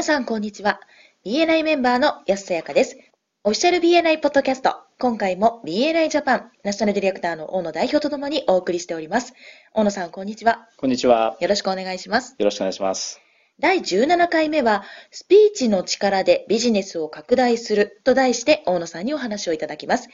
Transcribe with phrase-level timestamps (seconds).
[0.00, 0.80] 皆さん、こんにちは。
[1.26, 2.96] BNI メンバーの安さやかです。
[3.44, 4.76] オフィシャル BNI ポッドキャスト。
[4.98, 9.34] 今回も BNI ジャパンナショナルディレクターの大野代表とともにお送りしております。
[9.74, 10.70] 大野さん、こんにちは。
[10.78, 11.36] こんにちは。
[11.38, 12.34] よろしくお願いします。
[12.38, 13.20] よろしくお願いします。
[13.58, 20.08] 第17回目は、スピーチの力でビジネスを拡大すると題して大野さんにお話をいただきます。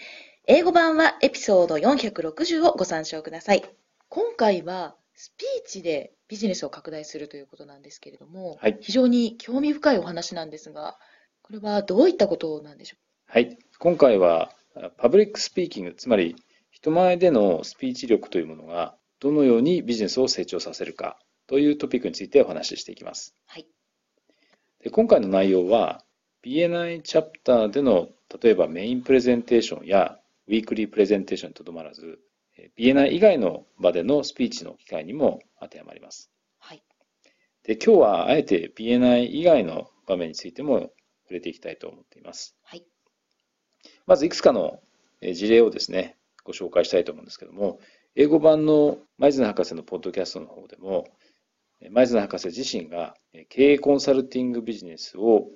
[0.49, 3.63] 英語版はエピソード460をご参照ください。
[4.09, 10.99] 今回はスピーチでビジネスを拡大するということなんですけれども、はい非常に興味深いお話なんですが、
[11.43, 13.59] これはどういったことなんでしょはい。
[13.79, 14.53] 今回は、
[14.99, 16.37] パブリックスピーキング、つまり
[16.71, 23.35] 人前でのスピーチ力というものが、どのようにビジネスを成長させるかというトピックについてお話ししていきます。
[23.47, 23.67] はい
[24.87, 26.05] で今回の内容は、
[26.45, 28.09] BNI チャプターでの、
[28.41, 32.21] 例えばメインプレゼンテーションやウィークリープレゼンテーションにとどまらず、
[32.57, 36.31] え BNI 以外の場でのスピーチの機会にも当てはまります。
[36.63, 36.83] うはい。
[37.65, 40.91] で、今日はあえて BNI 以外の場面についても
[41.25, 42.57] 触れていきたいと思っています。
[42.63, 42.85] はい。
[44.07, 44.81] まずいくつかの
[45.21, 47.81] えー事例をですね、ご紹介したいと思うんですけども、
[48.15, 51.07] 英語版の前津博士のポッドキャストの方でも、
[51.81, 55.49] えー前津博士自身がえー経営コンサルティングビジネスを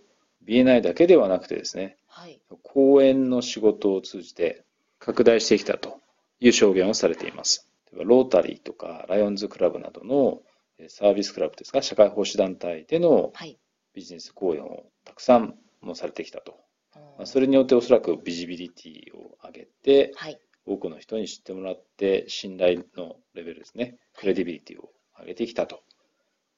[0.47, 2.41] BNI だけではなくてですね、はい。
[2.63, 4.65] 講演の仕事を通じて
[4.99, 6.00] 拡大してきたと
[6.41, 7.71] いう証言をされています。
[7.93, 10.41] 例えばロータリーとかライオンズクラブなどの
[10.79, 13.59] えーサービスクラブですか、社会奉仕団体でのはい。
[13.93, 16.57] ビジネス講演をたくさんもされてきたと。
[16.95, 20.39] まあそれれによっておそらくビジビリティを上げて、はい。
[20.67, 25.83] 多くの人に知ってもらって、信頼のレベルですね、クレディビリティを上げてきたと。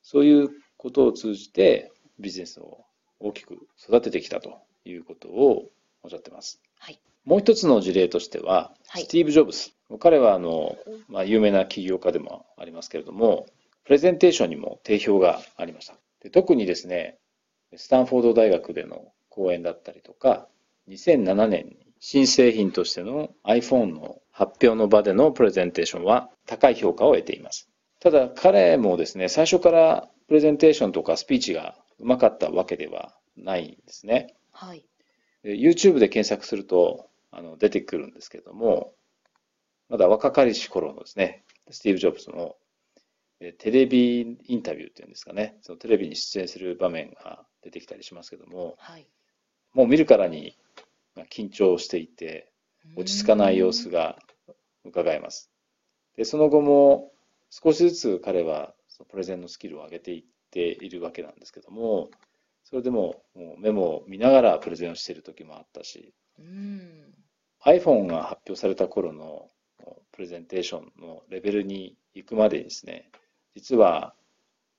[0.03, 2.85] そういうことを通じて、ビジネスを
[3.21, 5.71] 大きく育ててきたということを
[6.03, 6.61] おっしゃってます。
[6.79, 7.01] はい。
[7.25, 9.71] もう一つの事例としては、はいスティーブ・ジョブズ。
[9.99, 10.77] 彼はあの、
[11.09, 13.47] まあ、有名な起業家でもありますけれども、
[13.85, 15.95] プレゼンテーションにも定評がありました。
[16.21, 17.19] で特にですね、
[17.77, 20.47] スタンフォード大学での講演だったりとか、
[20.89, 27.69] 2007年に新製品としての iPhone の発表の場でのプレゼンテーションは高い評価を得ています。
[28.01, 34.35] ただ彼もですね、最初からプレゼンテーションとかスピーチがうまかったわけではないんですね。
[34.53, 34.85] はい。
[35.43, 38.95] で YouTube で検索するとあの出てくるんですけれども、
[39.89, 42.57] まだ若かりし頃のですね、スティーブ・ジョブズの
[43.45, 49.07] えテレビインタビューっていうんですかね、そのテレビに出演する場面が出てきたりしますけども、はい。
[49.73, 50.57] もう見るからに
[51.17, 52.49] まあ緊張していて、
[52.97, 54.19] 落ち着かない様子が
[54.85, 55.51] 伺えます。
[56.17, 57.11] で、その後も
[57.51, 62.11] 少しずつ彼はそのプレゼンのスキルを上げていっているわけなんですけども、
[62.65, 67.15] それでももうメモを見ながらプレゼンをしている時もあったし、うーん。
[67.65, 69.49] iPhone が発表された頃の
[70.13, 73.11] プレゼンテーションのレベルに行くまでにですね、
[73.55, 74.15] 実は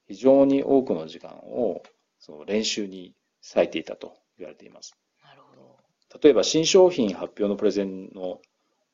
[0.08, 1.82] 非常に多くの時間を
[2.20, 3.14] その練習に
[3.56, 4.96] 割いていたと言われています。
[5.24, 5.78] なるほど。
[6.22, 8.40] 例えば新商品発表のプレゼンの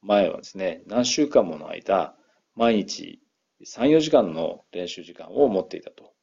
[0.02, 2.16] 前はですね、何週間もの間、
[2.56, 3.20] 毎日
[3.64, 6.14] 3、4時間の練習時間を持っていたと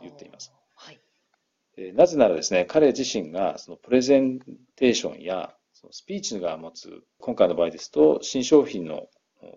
[0.00, 0.52] 言っています。
[0.74, 1.00] はい。
[1.76, 4.40] でなぜならですね、彼自身がそのプレゼン
[4.76, 9.06] テーションやそのスピーチが持つ、今回の場合ですと、新商品の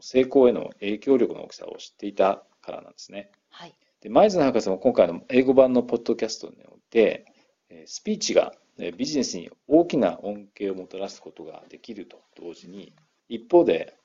[0.01, 3.31] 成功への影響力の大きさを知っていたからなんですね。
[3.49, 3.73] はい。
[4.01, 7.25] で、前津博士も今回の英語版のポッドキャストにおいて、
[7.69, 12.93] えースピーチがえービジネスに大きな恩恵をもたらすことができると同時に、
[13.27, 13.95] 一方で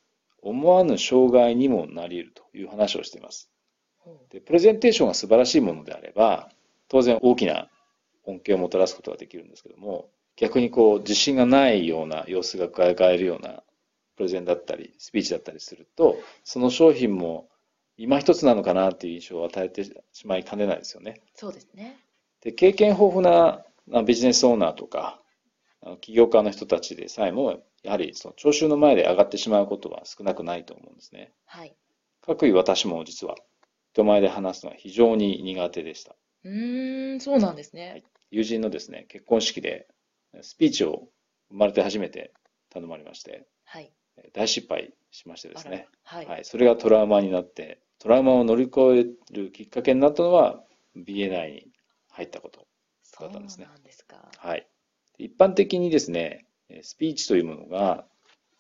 [0.41, 3.51] 思わぬ障害にもなり得るという話をしています。
[4.31, 6.51] で、プレゼンテーションが素晴らしいものであれば、
[6.89, 7.69] 当然大きな
[8.25, 13.63] 恩恵をもたらすことができるんですけども、逆にこう自信がないような様子が伺えるような
[14.17, 17.49] プレゼンだったり、スピーチだったりすると、その商品も
[17.97, 21.23] 今一つなのかなっていう印象を与えてしまいかねないですよね。
[21.35, 21.99] そうですね。
[22.43, 25.21] で、経験豊富なあビジネスオーナーとか、
[26.01, 31.33] 起業家の人たちでさえも、やはりその聴衆の前で上がってしまうことは少なくないと思うんですね。
[31.47, 31.75] はい。
[32.21, 33.37] かくいう私も実は
[33.93, 36.17] 人前で話すのは非常に苦手でした。
[36.45, 38.03] うーん、そうなんですね。
[38.31, 39.87] 友人のですね、結婚式で
[40.43, 41.09] スピーチを
[41.51, 42.33] 生まれて初めて
[42.71, 43.93] 頼まれまして、はい。
[44.33, 45.89] 大失敗しましてですね。
[46.05, 46.27] はい。
[46.27, 46.45] はい。
[46.45, 48.81] それがトラウマになって、トラウマを乗り越
[49.31, 50.63] えるきっかけになったのは
[50.97, 51.73] BNI に
[52.11, 52.67] 入ったこと。
[53.21, 54.31] だったんですねですか。
[54.37, 54.67] はい。
[55.19, 58.05] で一般的にですね、えスピーチというものが、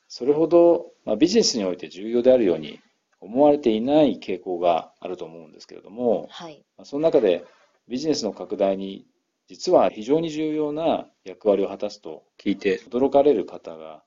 [0.08, 2.80] それほど、まあ、ビジネスにおいて重要であるように
[3.20, 6.64] 思われていない傾向があると思うんですけれども、はい。
[6.76, 7.44] まあその中で
[7.88, 9.06] ビジネスの拡大に
[9.48, 14.02] 実は非常に重要な役割を果たすと聞いて驚かれる方が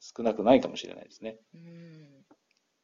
[0.00, 1.36] 少なくないかもしれないですね。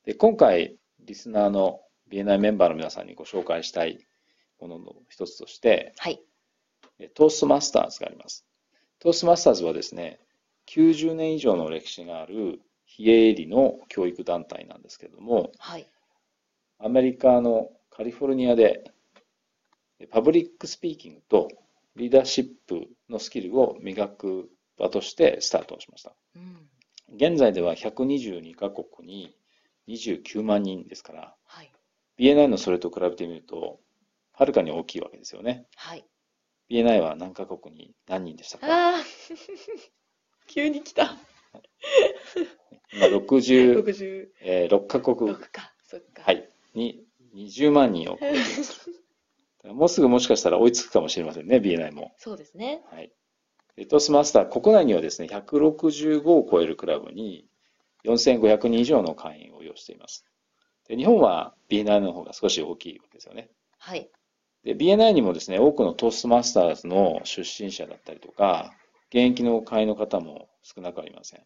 [0.05, 4.07] で、今回、リスナーの BNI メンバーの皆さんにご紹介したい
[4.61, 6.21] ものの一つとして、はい。
[7.15, 8.45] トーストマスターズがあります。
[8.99, 10.21] トーストマスターズはですね、
[10.69, 15.89] 90年以上の歴史がある非営利の教育団体なんですけれども、はい。
[16.79, 18.85] アメリカのカリフォルニアで
[20.11, 21.49] パブリックスピーキングと
[21.97, 26.15] リーダーシップのスキルを磨く場としてスタートをしました。
[26.35, 26.69] うん。
[27.15, 29.37] 現在では122カ国に
[29.89, 31.73] 29万人ですから、はい。
[32.19, 33.81] BNI のそれと比べてみると、
[34.33, 35.67] はるかに大きいわけですよね。
[35.77, 36.05] はい。
[36.71, 38.67] BNI は何カ国に何人でしたか？
[40.49, 41.17] 急に来た。
[42.93, 45.31] 今60、66えー6カ国。
[45.31, 47.05] はい、に
[47.35, 48.91] 20万人を超えています。
[49.73, 52.13] もうすぐもしかしたら追いつくかもしれませんね、BNI も。
[52.19, 52.83] そうですね。
[52.91, 53.13] はい。
[53.77, 57.47] でトーストマスター、国内にはですね、165を超えるクラブに
[58.05, 60.25] 4500人以上の会員を要しています。
[60.89, 63.51] で日本は BNI の方が少し大きいわけですよね。
[63.79, 64.09] はい。
[64.65, 68.73] で、BNI にもですね、多くのトーストマスターズの出身者だったりとか、
[69.11, 71.41] 現役の会員の方も少なくありません。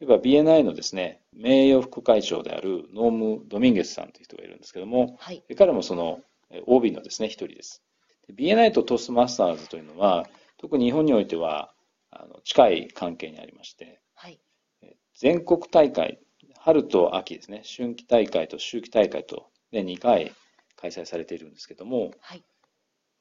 [0.00, 5.42] 例えば BNI のですね、名誉副会長であるノーム・ドミンゲスさんという人がいるんですけども、はい。
[5.56, 6.29] 彼もそのえ
[6.66, 7.82] OB のですね、一人です。
[8.26, 11.72] で BNI とトーストマスターズというのは、特に日本においては
[12.10, 14.40] あの近い関係にありまして、はい。
[14.82, 16.20] え全国大会、
[16.58, 20.32] 春と秋ですね、春季大会と秋季大会とで2回
[20.76, 22.44] 開催されているんですけども、はい。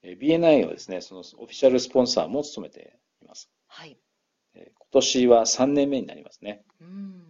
[0.01, 3.49] えー BNI はですね、そのオフィシャルスポンサーも務めています。
[3.67, 3.97] はい。
[4.55, 6.63] えー今年は3年目になりますね。
[6.81, 7.29] うん。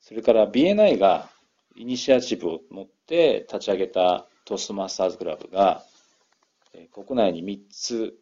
[0.00, 1.28] それから BNI が
[1.74, 5.82] イニシアチブを持って立ち上げたトーストマスターズクラブが、
[6.72, 8.14] えー国内に3つ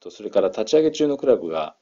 [0.00, 1.76] と、それから立ち上げ中のクラブが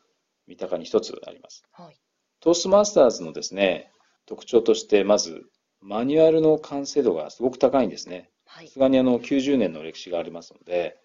[0.47, 1.65] 三鷹に1つあります。
[1.73, 1.97] はい。
[2.41, 3.91] トーストマスターズのですね、
[4.27, 5.47] 特徴として、まず、
[5.81, 8.31] マニュアルの完成度がすごく高いんですね。
[8.47, 8.79] はいさす。
[8.79, 10.99] がにあの90年の歴史がありますので、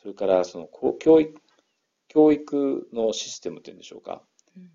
[0.00, 0.68] それからその
[0.98, 1.40] 教育
[2.08, 4.22] 教育のシステムというんでしょうか。
[4.56, 4.70] うん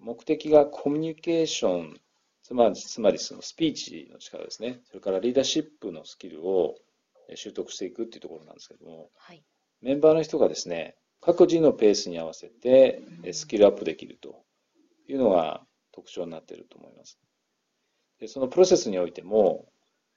[0.00, 2.00] 目的がコミュニケーション、
[2.42, 4.80] つまりつまりそのスピーチの力ですね。
[4.84, 6.87] それからリーダーシップのスキルをえ
[7.36, 9.42] 習得していくっていうところなんですけども、はい。
[9.80, 14.44] メンバーの人がですね、各自のペースに合わせてえスキルアップできると
[15.08, 17.18] いうのが特徴になっていると思います。
[18.20, 19.66] でそのプロセスにおいても、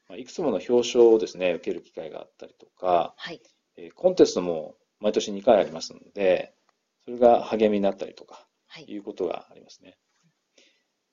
[0.07, 3.41] まあいくつもの表彰をですね、受ける機会があったりとか、はい。
[3.77, 6.53] えーコンテストも毎年2回ありますので、
[7.03, 8.85] それが励みになったりとか、はい。
[8.87, 9.97] いうことがありますね。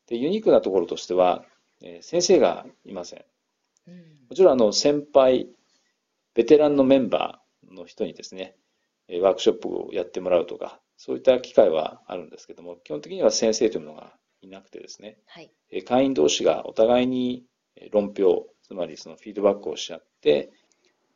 [0.06, 1.44] で、ユニークなところとしては、
[1.82, 3.24] えー先生がいません
[4.28, 5.48] もちろん、あの、先輩、
[6.38, 8.54] ベテランのメンバーの人にですね、
[9.08, 15.50] えーワークショップをやってもらうとか、そういった機会はあるんですけども、基本的には先生というのがいなくてですね、はい。
[15.72, 17.42] えー会員同士がお互いに
[17.74, 20.52] えー論評、つまりそのフィードバックをし合って、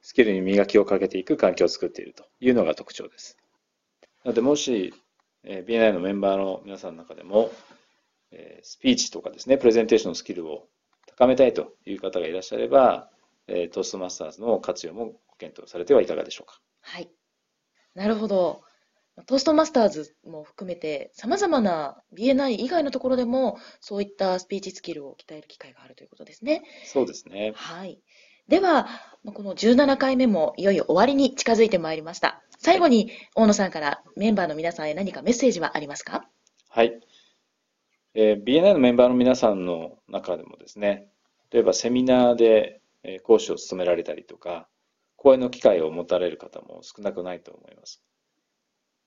[0.01, 3.39] スキルに磨きをかけていく環境を作っているというのが特徴です。
[4.25, 4.93] なので、もし、
[5.45, 7.53] えー BNI のメンバーの皆さんの中でも、
[8.33, 10.67] えースピーチとかですね、プレゼンテーションのスキルを
[11.07, 13.09] 高めたいという方がいらっしゃれば、
[13.49, 16.61] えートーストマスターズの活用もご検討されてはいかがでしょうか？
[16.81, 17.11] はい。
[17.94, 18.62] なるほど。
[19.27, 26.62] トーストマスターズも含めて、様々な BNI 以外のところでも、そういったスピーチスキルを鍛える機会があるということですね。
[26.87, 27.53] そうですね。
[27.55, 28.00] はい。
[28.49, 28.89] では、
[29.22, 32.43] まあこの17回目もいよいよ終わりに近づいてまいりました。
[32.58, 36.27] 最後に大野さんからメンバーの皆さんへ何かメッセージはありますか？
[36.70, 36.99] はい。
[38.15, 41.08] えー BNI のメンバーの皆さんの中でもですね、
[41.51, 44.69] 例えばセミナーでえー講師を務められたりとか、
[45.17, 48.03] 講演の機会を持たれる方も少なくないと思います。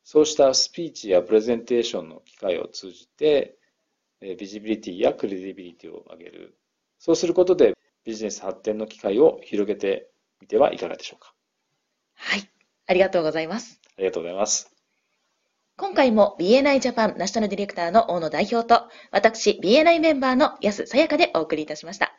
[0.04, 3.58] そうしたスピーチやプレゼンテーションの機会を通じて、
[4.22, 6.58] えービジビリティやクレディビリティを上げる。
[7.00, 10.10] そうすることでビジネス発展の機会を広げて
[10.40, 11.34] みてはいかがでしょうか。
[12.16, 12.50] はい。
[12.88, 13.80] ありがとうございます。
[13.98, 14.72] ありがとうございます。
[15.78, 22.16] 今回も BNI ジャパンナショナルディレクターの大野代表と、私 BNI メンバーの安さやかでお送りいたしました。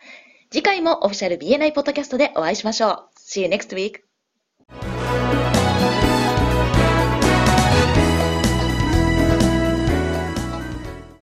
[0.56, 3.08] 次回もオフィシャル BNI ポッドキャストでお会いしましょう。
[3.18, 4.05] See you next week!